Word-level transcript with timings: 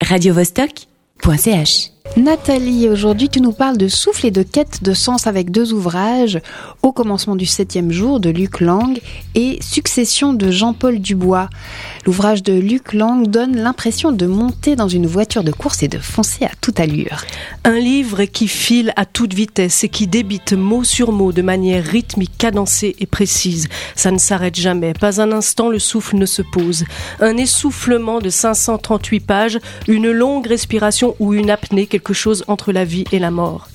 radiovostok.ch 0.00 1.90
Nathalie, 2.16 2.88
aujourd'hui 2.88 3.28
tu 3.28 3.40
nous 3.40 3.52
parles 3.52 3.76
de 3.78 3.86
souffle 3.86 4.26
et 4.26 4.30
de 4.32 4.42
quête 4.42 4.82
de 4.82 4.94
sens 4.94 5.28
avec 5.28 5.52
deux 5.52 5.72
ouvrages, 5.72 6.40
Au 6.82 6.90
commencement 6.90 7.36
du 7.36 7.46
septième 7.46 7.92
jour 7.92 8.18
de 8.18 8.30
Luc 8.30 8.60
Lang 8.60 8.98
et 9.36 9.58
Succession 9.62 10.32
de 10.32 10.50
Jean-Paul 10.50 10.98
Dubois. 10.98 11.48
L'ouvrage 12.06 12.42
de 12.42 12.52
Luc 12.52 12.94
Lang 12.94 13.28
donne 13.28 13.56
l'impression 13.56 14.10
de 14.10 14.26
monter 14.26 14.74
dans 14.74 14.88
une 14.88 15.06
voiture 15.06 15.44
de 15.44 15.52
course 15.52 15.84
et 15.84 15.88
de 15.88 15.98
foncer 15.98 16.44
à 16.44 16.50
toute 16.60 16.80
allure. 16.80 17.24
Un 17.62 17.78
livre 17.78 18.24
qui 18.24 18.48
file 18.48 18.92
à 18.96 19.04
toute 19.04 19.32
vitesse 19.32 19.84
et 19.84 19.88
qui 19.88 20.08
débite 20.08 20.52
mot 20.52 20.82
sur 20.82 21.12
mot 21.12 21.30
de 21.30 21.42
manière 21.42 21.84
rythmique, 21.84 22.36
cadencée 22.36 22.96
et 22.98 23.06
précise. 23.06 23.68
Ça 23.94 24.10
ne 24.10 24.18
s'arrête 24.18 24.56
jamais, 24.56 24.94
pas 24.94 25.20
un 25.20 25.30
instant 25.30 25.68
le 25.68 25.78
souffle 25.78 26.16
ne 26.16 26.26
se 26.26 26.42
pose. 26.42 26.84
Un 27.20 27.36
essoufflement 27.36 28.18
de 28.18 28.30
538 28.30 29.20
pages, 29.20 29.58
une 29.86 30.10
longue 30.10 30.48
respiration 30.48 31.14
ou 31.20 31.34
une 31.34 31.50
apnée, 31.50 31.86
quelque 31.86 31.99
chose 32.12 32.44
entre 32.48 32.72
la 32.72 32.84
vie 32.84 33.04
et 33.12 33.18
la 33.18 33.30
mort. 33.30 33.68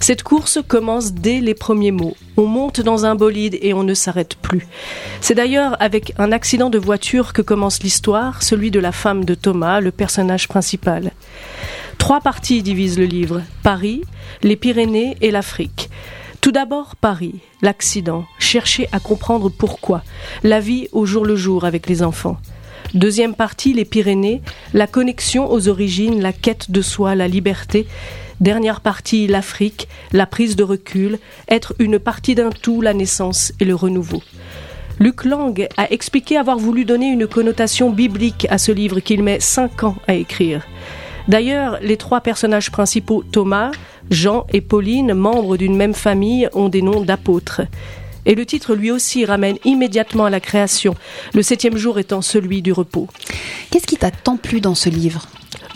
Cette 0.00 0.22
course 0.22 0.58
commence 0.66 1.12
dès 1.12 1.40
les 1.40 1.54
premiers 1.54 1.90
mots. 1.90 2.16
On 2.38 2.46
monte 2.46 2.80
dans 2.80 3.04
un 3.04 3.14
bolide 3.14 3.58
et 3.60 3.74
on 3.74 3.82
ne 3.82 3.92
s'arrête 3.92 4.34
plus. 4.36 4.66
C'est 5.20 5.34
d'ailleurs 5.34 5.76
avec 5.80 6.14
un 6.18 6.32
accident 6.32 6.70
de 6.70 6.78
voiture 6.78 7.32
que 7.34 7.42
commence 7.42 7.82
l'histoire, 7.82 8.42
celui 8.42 8.70
de 8.70 8.80
la 8.80 8.92
femme 8.92 9.26
de 9.26 9.34
Thomas, 9.34 9.80
le 9.80 9.90
personnage 9.90 10.48
principal. 10.48 11.12
Trois 11.98 12.20
parties 12.20 12.62
divisent 12.62 12.98
le 12.98 13.04
livre 13.04 13.42
Paris, 13.62 14.02
les 14.42 14.56
Pyrénées 14.56 15.18
et 15.20 15.30
l'Afrique. 15.30 15.90
Tout 16.40 16.52
d'abord 16.52 16.96
Paris, 16.96 17.40
l'accident, 17.60 18.24
chercher 18.38 18.88
à 18.92 19.00
comprendre 19.00 19.50
pourquoi, 19.50 20.02
la 20.42 20.60
vie 20.60 20.88
au 20.92 21.04
jour 21.04 21.26
le 21.26 21.36
jour 21.36 21.66
avec 21.66 21.86
les 21.86 22.02
enfants. 22.02 22.38
Deuxième 22.94 23.34
partie, 23.34 23.72
les 23.72 23.84
Pyrénées, 23.84 24.42
la 24.74 24.88
connexion 24.88 25.50
aux 25.50 25.68
origines, 25.68 26.20
la 26.20 26.32
quête 26.32 26.72
de 26.72 26.82
soi, 26.82 27.14
la 27.14 27.28
liberté. 27.28 27.86
Dernière 28.40 28.80
partie, 28.80 29.28
l'Afrique, 29.28 29.86
la 30.12 30.26
prise 30.26 30.56
de 30.56 30.64
recul, 30.64 31.18
être 31.48 31.74
une 31.78 32.00
partie 32.00 32.34
d'un 32.34 32.50
tout, 32.50 32.80
la 32.80 32.92
naissance 32.92 33.52
et 33.60 33.64
le 33.64 33.76
renouveau. 33.76 34.22
Luc 34.98 35.24
Lang 35.24 35.68
a 35.76 35.90
expliqué 35.92 36.36
avoir 36.36 36.58
voulu 36.58 36.84
donner 36.84 37.06
une 37.06 37.28
connotation 37.28 37.90
biblique 37.90 38.46
à 38.50 38.58
ce 38.58 38.72
livre 38.72 38.98
qu'il 39.00 39.22
met 39.22 39.38
cinq 39.40 39.84
ans 39.84 39.96
à 40.08 40.14
écrire. 40.14 40.66
D'ailleurs, 41.28 41.78
les 41.80 41.96
trois 41.96 42.22
personnages 42.22 42.72
principaux, 42.72 43.22
Thomas, 43.22 43.70
Jean 44.10 44.46
et 44.52 44.60
Pauline, 44.60 45.14
membres 45.14 45.56
d'une 45.56 45.76
même 45.76 45.94
famille, 45.94 46.48
ont 46.54 46.68
des 46.68 46.82
noms 46.82 47.02
d'apôtres. 47.02 47.62
Et 48.26 48.34
le 48.34 48.44
titre 48.46 48.74
lui 48.74 48.90
aussi 48.90 49.24
ramène 49.24 49.56
immédiatement 49.64 50.26
à 50.26 50.30
la 50.30 50.40
création, 50.40 50.94
le 51.34 51.42
septième 51.42 51.76
jour 51.76 51.98
étant 51.98 52.22
celui 52.22 52.62
du 52.62 52.72
repos. 52.72 53.08
Qu'est-ce 53.70 53.86
qui 53.86 53.96
t'a 53.96 54.10
tant 54.10 54.36
plu 54.36 54.60
dans 54.60 54.74
ce 54.74 54.88
livre? 54.88 55.26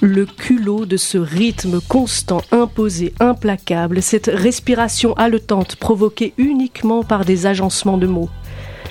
Le 0.01 0.27
culot 0.27 0.85
de 0.85 0.97
ce 0.97 1.17
rythme 1.17 1.81
constant, 1.81 2.43
imposé, 2.51 3.15
implacable, 3.21 4.03
cette 4.03 4.31
respiration 4.33 5.15
haletante 5.15 5.77
provoquée 5.77 6.35
uniquement 6.37 7.03
par 7.03 7.25
des 7.25 7.47
agencements 7.47 7.97
de 7.97 8.07
mots. 8.07 8.29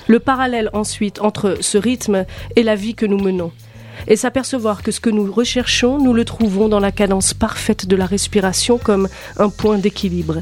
Le 0.08 0.20
parallèle 0.20 0.70
ensuite 0.74 1.22
entre 1.22 1.58
ce 1.62 1.78
rythme 1.78 2.26
et 2.56 2.64
la 2.64 2.76
vie 2.76 2.96
que 2.96 3.06
nous 3.06 3.20
menons. 3.20 3.52
Et 4.08 4.16
s'apercevoir 4.16 4.82
que 4.82 4.92
ce 4.92 5.00
que 5.00 5.10
nous 5.10 5.32
recherchons, 5.32 6.00
nous 6.00 6.14
le 6.14 6.26
trouvons 6.26 6.68
dans 6.68 6.80
la 6.80 6.92
cadence 6.92 7.34
parfaite 7.34 7.86
de 7.86 7.96
la 7.96 8.06
respiration 8.06 8.78
comme 8.78 9.08
un 9.38 9.50
point 9.50 9.78
d'équilibre. 9.78 10.40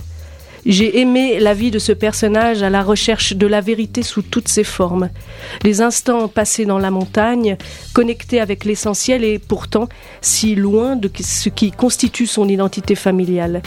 J'ai 0.65 0.99
aimé 0.99 1.39
la 1.39 1.55
vie 1.55 1.71
de 1.71 1.79
ce 1.79 1.91
personnage 1.91 2.61
à 2.61 2.69
la 2.69 2.83
recherche 2.83 3.33
de 3.33 3.47
la 3.47 3.61
vérité 3.61 4.03
sous 4.03 4.21
toutes 4.21 4.47
ses 4.47 4.63
formes. 4.63 5.09
Les 5.63 5.81
instants 5.81 6.27
passés 6.27 6.65
dans 6.65 6.77
la 6.77 6.91
montagne, 6.91 7.57
connectés 7.93 8.39
avec 8.39 8.63
l'essentiel 8.63 9.23
et 9.23 9.39
pourtant 9.39 9.89
si 10.21 10.53
loin 10.53 10.95
de 10.95 11.09
ce 11.19 11.49
qui 11.49 11.71
constitue 11.71 12.27
son 12.27 12.47
identité 12.47 12.93
familiale. 12.93 13.63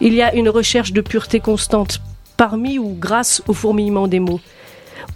Il 0.00 0.14
y 0.14 0.22
a 0.22 0.34
une 0.34 0.48
recherche 0.48 0.92
de 0.92 1.00
pureté 1.00 1.38
constante 1.38 2.00
parmi 2.36 2.78
ou 2.78 2.96
grâce 2.98 3.40
au 3.46 3.52
fourmillement 3.52 4.08
des 4.08 4.18
mots. 4.18 4.40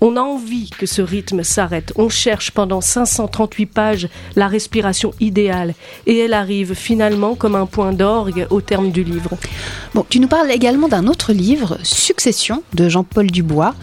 On 0.00 0.16
a 0.16 0.20
envie 0.20 0.70
que 0.70 0.86
ce 0.86 1.00
rythme 1.00 1.42
s'arrête. 1.42 1.92
On 1.96 2.08
cherche 2.08 2.50
pendant 2.50 2.80
538 2.80 3.66
pages 3.66 4.08
la 4.34 4.46
respiration 4.46 5.12
idéale 5.20 5.74
et 6.06 6.18
elle 6.18 6.34
arrive 6.34 6.74
finalement 6.74 7.34
comme 7.34 7.54
un 7.54 7.66
point 7.66 7.92
d'orgue 7.92 8.46
au 8.50 8.60
terme 8.60 8.90
du 8.90 9.04
livre. 9.04 9.30
Bon, 9.94 10.04
tu 10.08 10.20
nous 10.20 10.28
parles 10.28 10.50
également 10.50 10.88
d'un 10.88 11.06
autre 11.06 11.32
livre, 11.32 11.78
Succession 11.82 12.62
de 12.74 12.88
Jean-Paul 12.88 13.30
Dubois, 13.30 13.74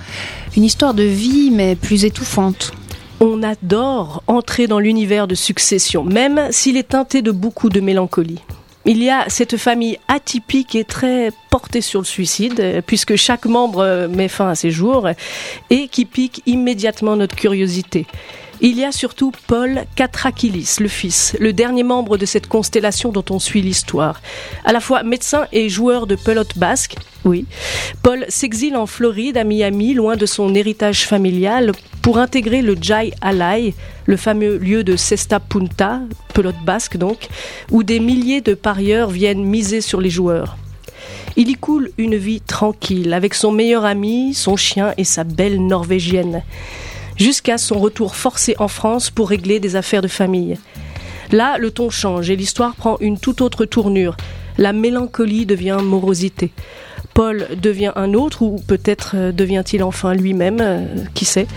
une 0.56 0.64
histoire 0.64 0.94
de 0.94 1.04
vie 1.04 1.50
mais 1.52 1.76
plus 1.76 2.06
étouffante 2.06 2.74
on 3.20 3.42
adore 3.42 4.22
entrer 4.28 4.68
dans 4.68 4.80
l'univers 4.80 5.28
de 5.28 5.36
succession, 5.36 6.04
même 6.04 6.42
s'il 6.52 6.76
est 6.76 6.90
teinté 6.90 7.22
de 7.22 7.32
beaucoup 7.32 7.70
de 7.70 7.80
mélancolie. 7.80 8.42
Il 8.86 9.02
y 9.02 9.10
a 9.10 9.30
cette 9.30 9.56
famille 9.56 9.98
atypique 10.10 10.76
et 10.76 10.84
très 10.84 11.32
portée 11.50 11.82
sur 11.82 12.02
le 12.02 12.06
suicide, 12.06 12.60
euh, 12.60 12.82
puisque 12.86 13.16
chaque 13.16 13.46
membre 13.46 13.80
euh, 13.80 14.08
met 14.10 14.28
fin 14.28 14.50
à 14.50 14.56
ses 14.56 14.72
jours, 14.72 15.08
et 15.70 15.88
qui 15.88 16.04
pique 16.06 16.42
immédiatement 16.46 17.16
notre 17.16 17.36
curiosité. 17.36 18.06
Il 18.62 18.78
y 18.78 18.86
a 18.86 18.92
surtout 18.92 19.32
Paul 19.48 19.84
Katrakilis, 19.96 20.78
le 20.80 20.88
fils, 20.88 21.36
le 21.40 21.54
dernier 21.54 21.84
membre 21.84 22.18
de 22.18 22.26
cette 22.26 22.48
constellation 22.48 23.12
dont 23.12 23.26
on 23.30 23.40
suit 23.40 23.62
l'histoire. 23.62 24.22
À 24.64 24.72
la 24.72 24.80
fois 24.80 25.04
médecin 25.04 25.48
et 25.52 25.70
joueur 25.70 26.08
de 26.08 26.16
pelote 26.16 26.58
basque, 26.58 26.96
oui. 27.26 27.46
Paul 28.04 28.26
s'exile 28.30 28.76
en 28.76 28.86
Floride, 28.86 29.38
à 29.38 29.44
Miami, 29.44 29.94
loin 29.94 30.16
de 30.16 30.26
son 30.26 30.54
héritage 30.56 31.06
familial, 31.06 31.72
pour 32.02 32.18
intégrer 32.18 32.62
le 32.62 32.76
Jai 32.80 33.12
Alai, 33.22 33.74
le 34.06 34.18
fameux 34.18 34.58
lieu 34.58 34.84
de 34.84 34.96
Cesta 34.96 35.40
Punta, 35.40 36.02
pelote 36.34 36.64
basque 36.64 36.98
donc, 36.98 37.28
où 37.72 37.84
des 37.84 38.00
milliers 38.00 38.42
de 38.42 38.54
parieurs 38.54 39.10
viennent 39.10 39.44
miser 39.44 39.82
sur 39.82 40.00
les 40.00 40.10
joueurs. 40.10 40.58
Il 41.36 41.50
y 41.50 41.56
coule 41.56 41.92
une 41.98 42.16
vie 42.16 42.42
tranquille 42.42 43.14
avec 43.14 43.34
son 43.34 43.52
meilleur 43.52 43.86
ami, 43.86 44.34
son 44.34 44.56
chien 44.56 44.94
et 44.98 45.04
sa 45.04 45.24
belle 45.24 45.66
norvégienne 45.66 46.44
jusqu'à 47.24 47.58
son 47.58 47.80
retour 47.80 48.18
forcé 48.18 48.54
en 48.60 48.68
France 48.68 49.10
pour 49.10 49.30
régler 49.30 49.62
des 49.62 49.78
affaires 49.78 50.02
de 50.02 50.10
famille. 50.10 50.58
Là, 51.32 51.58
le 51.58 51.72
ton 51.72 51.90
change 51.90 52.30
et 52.30 52.36
l'histoire 52.36 52.76
prend 52.76 52.98
une 53.00 53.18
toute 53.18 53.40
autre 53.40 53.64
tournure. 53.64 54.18
La 54.58 54.74
mélancolie 54.74 55.46
devient 55.46 55.78
morosité. 55.82 56.52
Paul 57.14 57.48
devient 57.62 57.94
un 57.96 58.14
autre, 58.14 58.42
ou 58.42 58.60
peut-être 58.68 59.12
euh, 59.16 59.32
devient-il 59.32 59.84
enfin 59.84 60.14
lui-même, 60.16 60.58
euh, 60.60 60.86
qui 61.14 61.24
sait. 61.24 61.48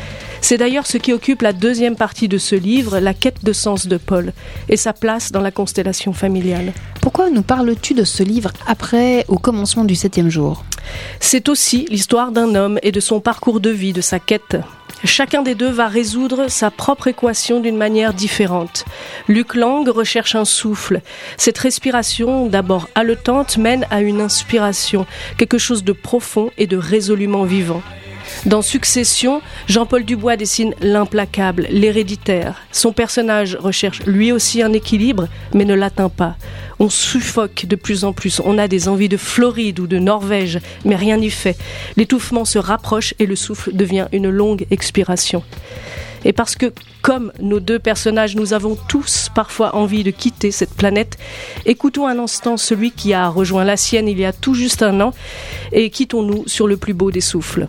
C'est 0.41 0.59
d'ailleurs 0.59 0.87
ce 0.87 0.99
qui 0.99 1.13
occupe 1.13 1.43
la 1.43 1.53
deuxième 1.53 1.97
partie 1.97 2.29
de 2.29 2.39
ce 2.39 2.55
livre, 2.55 3.01
la 3.01 3.15
quête 3.15 3.43
de 3.43 3.53
sens 3.53 3.89
de 3.89 3.97
Paul, 3.97 4.33
et 4.69 4.77
sa 4.77 4.93
place 4.93 5.33
dans 5.33 5.41
la 5.41 5.51
constellation 5.51 6.13
familiale. 6.13 6.73
Pourquoi 7.01 7.29
nous 7.31 7.43
parles-tu 7.43 7.95
de 7.95 8.05
ce 8.05 8.23
livre 8.23 8.53
après, 8.69 9.25
au 9.27 9.39
commencement 9.39 9.85
du 9.85 9.97
septième 9.97 10.31
jour? 10.31 10.65
C'est 11.19 11.49
aussi 11.49 11.87
l'histoire 11.91 12.31
d'un 12.31 12.55
homme 12.55 12.79
et 12.85 12.93
de 12.93 13.01
son 13.01 13.19
parcours 13.19 13.59
de 13.59 13.71
vie, 13.71 13.93
de 13.93 14.01
sa 14.01 14.21
quête. 14.21 14.59
Chacun 15.05 15.43
des 15.43 15.55
deux 15.55 15.71
va 15.71 15.89
résoudre 15.89 16.49
sa 16.49 16.71
propre 16.71 17.09
équation 17.09 17.61
d'une 17.61 17.77
manière 17.77 18.15
différente. 18.15 18.85
Luc 19.29 19.55
Lang 19.55 19.87
recherche 19.89 20.35
un 20.35 20.47
souffle. 20.47 21.03
Cette 21.37 21.59
respiration, 21.59 22.47
d'abord 22.47 22.89
haletante, 22.95 23.59
mène 23.59 23.87
à 23.91 24.01
une 24.01 24.21
inspiration, 24.21 25.07
quelque 25.37 25.59
chose 25.59 25.85
de 25.85 25.93
profond 25.93 26.51
et 26.57 26.67
de 26.67 26.79
résolument 26.79 27.45
vivant. 27.45 27.83
Dans 28.45 28.63
Succession, 28.63 29.43
Jean-Paul 29.69 30.05
Dubois 30.05 30.37
dessine 30.37 30.75
l'implacable, 30.81 31.67
l'héréditaire. 31.71 32.63
Son 32.73 32.93
personnage 32.93 33.57
recherche 33.61 34.03
lui 34.07 34.33
aussi 34.33 34.63
un 34.63 34.73
équilibre, 34.73 35.29
mais 35.55 35.65
ne 35.65 35.75
l'atteint 35.75 36.09
pas. 36.09 36.37
On 36.79 36.91
suffoque 36.91 37.67
de 37.67 37.77
plus 37.77 38.05
en 38.05 38.13
plus, 38.13 38.41
on 38.45 38.59
a 38.59 38.69
des 38.69 38.89
envies 38.89 39.09
de 39.09 39.17
Floride 39.17 39.81
ou 39.81 39.87
de 39.87 39.99
Norvège, 39.99 40.61
mais 40.85 40.97
rien 40.97 41.17
n'y 41.17 41.31
fait. 41.31 41.57
L'étouffement 41.97 42.45
se 42.45 42.59
rapproche 42.59 43.15
et 43.19 43.27
le 43.27 43.37
souffle 43.37 43.75
devient 43.75 44.09
une 44.13 44.29
longue 44.29 44.67
expiration. 44.71 45.43
Et 46.25 46.33
parce 46.33 46.57
que, 46.57 46.73
comme 47.03 47.33
nos 47.41 47.61
deux 47.61 47.79
personnages, 47.79 48.37
nous 48.37 48.53
avons 48.53 48.77
tous 48.89 49.31
parfois 49.35 49.77
envie 49.77 50.03
de 50.03 50.11
quitter 50.11 50.51
cette 50.51 50.75
planète, 50.75 51.17
écoutons 51.65 52.09
un 52.09 52.19
instant 52.19 52.57
celui 52.57 52.91
qui 52.91 53.15
a 53.15 53.29
rejoint 53.29 53.65
la 53.65 53.77
sienne 53.77 54.09
il 54.09 54.19
y 54.19 54.25
a 54.25 54.33
tout 54.33 54.55
juste 54.55 54.83
un 54.83 55.01
an 55.01 55.15
et 55.73 55.89
quittons-nous 55.91 56.45
sur 56.47 56.67
le 56.67 56.77
plus 56.77 56.95
beau 56.95 57.11
des 57.11 57.21
souffles. 57.21 57.69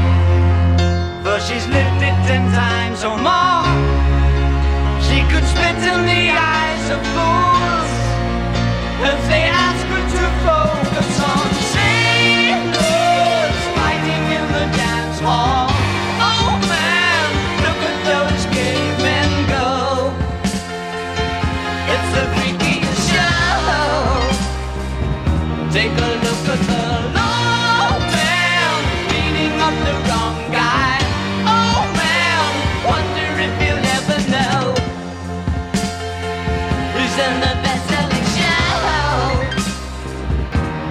she's 1.47 1.65
lived 1.67 2.01
it 2.09 2.17
ten 2.29 2.43
times 2.53 3.03
or 3.03 3.17
more. 3.17 3.65
She 5.07 5.19
could 5.31 5.45
spit 5.53 5.77
in 5.91 5.99
the 6.05 6.23
eyes 6.29 6.85
of 6.95 7.01
fools 7.13 7.91
if 9.11 9.19
they 9.31 9.43
ask 9.65 9.83
her 9.93 10.00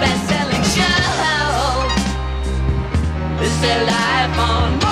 Best-selling 0.00 0.64
show. 0.74 1.84
Is 3.44 3.60
there 3.60 3.84
life 3.86 4.38
on 4.38 4.89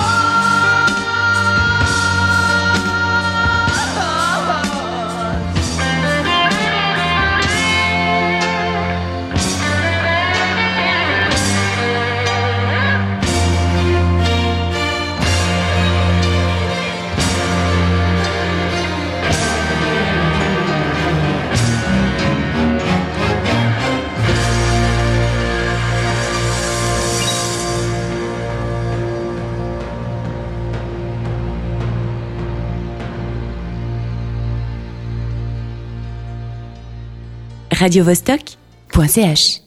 radiovostok.ch 37.79 39.61